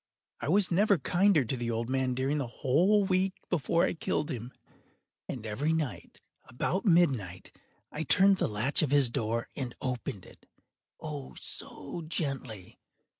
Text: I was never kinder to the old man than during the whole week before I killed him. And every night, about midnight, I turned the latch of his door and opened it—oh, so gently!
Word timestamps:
I 0.39 0.49
was 0.49 0.71
never 0.71 0.97
kinder 0.97 1.45
to 1.45 1.55
the 1.55 1.69
old 1.69 1.87
man 1.87 2.05
than 2.07 2.15
during 2.15 2.37
the 2.39 2.47
whole 2.47 3.05
week 3.05 3.35
before 3.51 3.83
I 3.83 3.93
killed 3.93 4.31
him. 4.31 4.51
And 5.29 5.45
every 5.45 5.73
night, 5.73 6.21
about 6.45 6.85
midnight, 6.87 7.55
I 7.91 8.01
turned 8.01 8.37
the 8.37 8.47
latch 8.47 8.81
of 8.81 8.89
his 8.89 9.11
door 9.11 9.47
and 9.55 9.75
opened 9.79 10.25
it—oh, 10.25 11.35
so 11.39 12.01
gently! 12.07 12.79